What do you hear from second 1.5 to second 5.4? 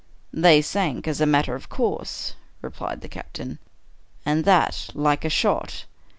of course," replied the captain, *' and that like a